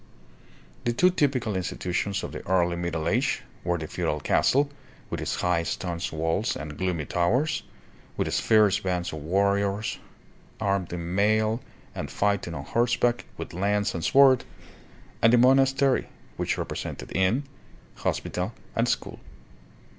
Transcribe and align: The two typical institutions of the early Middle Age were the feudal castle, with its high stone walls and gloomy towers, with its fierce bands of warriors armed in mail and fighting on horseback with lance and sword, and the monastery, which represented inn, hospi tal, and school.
The 0.83 0.93
two 0.93 1.11
typical 1.11 1.55
institutions 1.55 2.23
of 2.23 2.31
the 2.31 2.43
early 2.47 2.75
Middle 2.75 3.07
Age 3.07 3.43
were 3.63 3.77
the 3.77 3.85
feudal 3.85 4.19
castle, 4.19 4.71
with 5.11 5.21
its 5.21 5.35
high 5.41 5.61
stone 5.61 5.99
walls 6.11 6.55
and 6.55 6.75
gloomy 6.75 7.05
towers, 7.05 7.61
with 8.17 8.27
its 8.27 8.39
fierce 8.39 8.79
bands 8.79 9.13
of 9.13 9.19
warriors 9.21 9.99
armed 10.59 10.91
in 10.91 11.13
mail 11.13 11.61
and 11.93 12.09
fighting 12.09 12.55
on 12.55 12.63
horseback 12.65 13.25
with 13.37 13.53
lance 13.53 13.93
and 13.93 14.03
sword, 14.03 14.43
and 15.21 15.33
the 15.33 15.37
monastery, 15.37 16.07
which 16.35 16.57
represented 16.57 17.11
inn, 17.15 17.43
hospi 17.99 18.31
tal, 18.31 18.55
and 18.75 18.89
school. 18.89 19.19